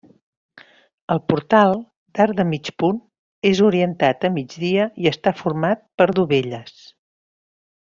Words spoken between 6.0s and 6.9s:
per dovelles.